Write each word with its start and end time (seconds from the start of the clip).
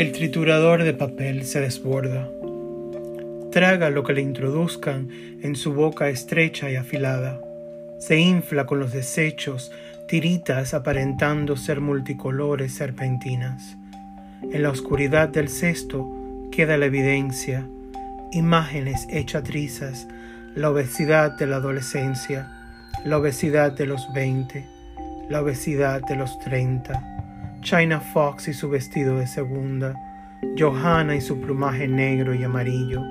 El 0.00 0.12
triturador 0.12 0.82
de 0.82 0.94
papel 0.94 1.44
se 1.44 1.60
desborda. 1.60 2.26
Traga 3.52 3.90
lo 3.90 4.02
que 4.02 4.14
le 4.14 4.22
introduzcan 4.22 5.10
en 5.42 5.54
su 5.56 5.74
boca 5.74 6.08
estrecha 6.08 6.70
y 6.70 6.76
afilada. 6.76 7.38
Se 7.98 8.16
infla 8.16 8.64
con 8.64 8.80
los 8.80 8.94
desechos, 8.94 9.70
tiritas 10.08 10.72
aparentando 10.72 11.54
ser 11.58 11.82
multicolores 11.82 12.72
serpentinas. 12.72 13.76
En 14.50 14.62
la 14.62 14.70
oscuridad 14.70 15.28
del 15.28 15.50
cesto 15.50 16.10
queda 16.50 16.78
la 16.78 16.86
evidencia, 16.86 17.68
imágenes 18.32 19.06
hechas 19.10 19.44
trizas, 19.44 20.08
la 20.54 20.70
obesidad 20.70 21.36
de 21.36 21.46
la 21.46 21.56
adolescencia, 21.56 22.48
la 23.04 23.18
obesidad 23.18 23.72
de 23.72 23.84
los 23.84 24.10
20, 24.14 24.64
la 25.28 25.42
obesidad 25.42 26.00
de 26.00 26.16
los 26.16 26.38
30 26.38 27.19
China 27.62 28.00
Fox 28.00 28.48
y 28.48 28.54
su 28.54 28.70
vestido 28.70 29.18
de 29.18 29.26
segunda, 29.26 29.94
Johanna 30.58 31.14
y 31.14 31.20
su 31.20 31.40
plumaje 31.40 31.86
negro 31.86 32.34
y 32.34 32.42
amarillo, 32.42 33.02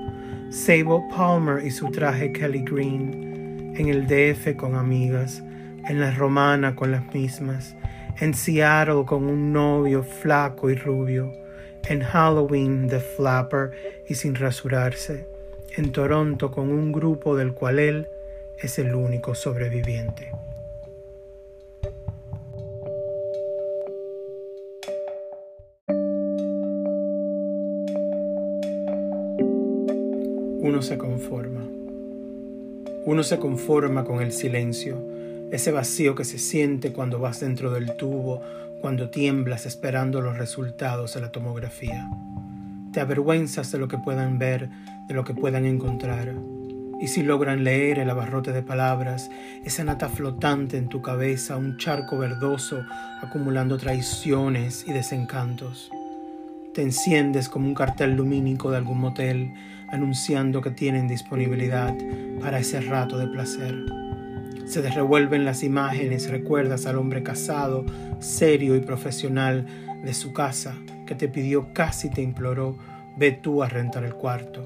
Sable 0.50 1.02
Palmer 1.14 1.64
y 1.64 1.70
su 1.70 1.88
traje 1.90 2.32
Kelly 2.32 2.64
Green, 2.64 3.74
en 3.76 3.88
el 3.88 4.06
DF 4.08 4.56
con 4.56 4.74
amigas, 4.74 5.42
en 5.88 6.00
la 6.00 6.10
Romana 6.10 6.74
con 6.74 6.90
las 6.90 7.14
mismas, 7.14 7.76
en 8.18 8.34
Seattle 8.34 9.04
con 9.06 9.24
un 9.24 9.52
novio 9.52 10.02
flaco 10.02 10.68
y 10.68 10.74
rubio, 10.74 11.32
en 11.88 12.02
Halloween 12.02 12.88
de 12.88 12.98
flapper 12.98 13.70
y 14.08 14.14
sin 14.16 14.34
rasurarse, 14.34 15.28
en 15.76 15.92
Toronto 15.92 16.50
con 16.50 16.70
un 16.70 16.90
grupo 16.90 17.36
del 17.36 17.54
cual 17.54 17.78
él 17.78 18.08
es 18.58 18.80
el 18.80 18.96
único 18.96 19.36
sobreviviente. 19.36 20.32
Uno 30.62 30.82
se 30.82 30.98
conforma. 30.98 31.62
Uno 33.06 33.22
se 33.22 33.38
conforma 33.38 34.04
con 34.04 34.20
el 34.20 34.30
silencio, 34.30 35.02
ese 35.50 35.72
vacío 35.72 36.14
que 36.14 36.26
se 36.26 36.38
siente 36.38 36.92
cuando 36.92 37.18
vas 37.18 37.40
dentro 37.40 37.70
del 37.70 37.96
tubo, 37.96 38.42
cuando 38.82 39.08
tiemblas 39.08 39.64
esperando 39.64 40.20
los 40.20 40.36
resultados 40.36 41.14
de 41.14 41.22
la 41.22 41.32
tomografía. 41.32 42.10
Te 42.92 43.00
avergüenzas 43.00 43.72
de 43.72 43.78
lo 43.78 43.88
que 43.88 43.96
puedan 43.96 44.38
ver, 44.38 44.68
de 45.08 45.14
lo 45.14 45.24
que 45.24 45.32
puedan 45.32 45.64
encontrar. 45.64 46.34
Y 47.00 47.08
si 47.08 47.22
logran 47.22 47.64
leer 47.64 47.98
el 47.98 48.10
abarrote 48.10 48.52
de 48.52 48.62
palabras, 48.62 49.30
esa 49.64 49.82
nata 49.82 50.10
flotante 50.10 50.76
en 50.76 50.90
tu 50.90 51.00
cabeza, 51.00 51.56
un 51.56 51.78
charco 51.78 52.18
verdoso 52.18 52.84
acumulando 53.22 53.78
traiciones 53.78 54.84
y 54.86 54.92
desencantos. 54.92 55.90
Te 56.74 56.82
enciendes 56.82 57.48
como 57.48 57.66
un 57.66 57.74
cartel 57.74 58.14
lumínico 58.14 58.70
de 58.70 58.76
algún 58.76 59.00
motel 59.00 59.52
anunciando 59.88 60.60
que 60.60 60.70
tienen 60.70 61.08
disponibilidad 61.08 61.92
para 62.40 62.60
ese 62.60 62.80
rato 62.80 63.18
de 63.18 63.26
placer. 63.26 63.74
Se 64.66 64.80
te 64.80 64.90
revuelven 64.90 65.44
las 65.44 65.64
imágenes, 65.64 66.30
recuerdas 66.30 66.86
al 66.86 66.96
hombre 66.96 67.24
casado, 67.24 67.84
serio 68.20 68.76
y 68.76 68.80
profesional 68.80 69.66
de 70.04 70.14
su 70.14 70.32
casa, 70.32 70.76
que 71.06 71.16
te 71.16 71.26
pidió, 71.26 71.72
casi 71.72 72.08
te 72.08 72.22
imploró, 72.22 72.78
ve 73.16 73.32
tú 73.32 73.64
a 73.64 73.68
rentar 73.68 74.04
el 74.04 74.14
cuarto. 74.14 74.64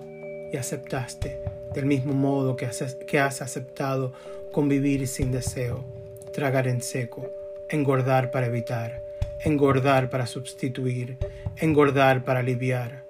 Y 0.53 0.59
aceptaste, 0.59 1.41
del 1.75 1.87
mismo 1.87 2.13
modo 2.13 2.55
que 2.55 2.67
has, 2.67 2.99
que 3.07 3.19
has 3.19 3.41
aceptado 3.41 4.13
convivir 4.53 5.09
sin 5.09 5.33
deseo, 5.33 5.87
tragar 6.35 6.69
en 6.69 6.83
seco, 6.83 7.31
engordar 7.71 8.31
para 8.31 8.47
evitar, 8.47 9.03
engordar 9.45 10.09
para 10.09 10.27
sustituir, 10.27 11.19
engordar 11.59 12.25
para 12.25 12.41
aliviar. 12.41 13.05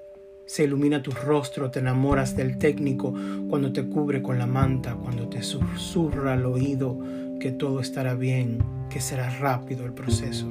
Se 0.47 0.65
ilumina 0.65 1.03
tu 1.03 1.13
rostro, 1.13 1.71
te 1.71 1.79
enamoras 1.79 2.37
del 2.37 2.59
técnico 2.59 3.15
cuando 3.49 3.73
te 3.73 3.85
cubre 3.85 4.21
con 4.21 4.39
la 4.39 4.47
manta, 4.47 4.95
cuando 4.95 5.29
te 5.29 5.43
susurra 5.43 6.35
al 6.35 6.45
oído 6.45 6.99
que 7.41 7.53
todo 7.53 7.81
estará 7.81 8.15
bien, 8.15 8.59
que 8.91 9.01
será 9.01 9.31
rápido 9.39 9.87
el 9.87 9.93
proceso. 9.93 10.47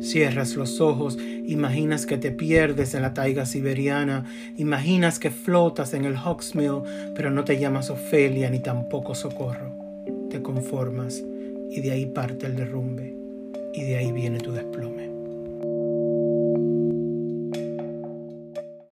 Cierras 0.00 0.54
los 0.54 0.80
ojos, 0.80 1.18
imaginas 1.44 2.06
que 2.06 2.16
te 2.16 2.30
pierdes 2.30 2.94
en 2.94 3.02
la 3.02 3.14
taiga 3.14 3.46
siberiana, 3.46 4.26
imaginas 4.56 5.18
que 5.18 5.30
flotas 5.30 5.92
en 5.92 6.04
el 6.04 6.16
Hawksmill, 6.16 6.82
pero 7.16 7.30
no 7.30 7.44
te 7.44 7.58
llamas 7.58 7.90
Ofelia 7.90 8.48
ni 8.48 8.60
tampoco 8.60 9.16
Socorro. 9.16 9.74
Te 10.30 10.40
conformas 10.40 11.24
y 11.68 11.80
de 11.80 11.90
ahí 11.90 12.06
parte 12.06 12.46
el 12.46 12.54
derrumbe 12.54 13.27
y 13.72 13.84
de 13.84 13.96
ahí 13.96 14.12
viene 14.12 14.38
tu 14.38 14.52
desplome. 14.52 15.17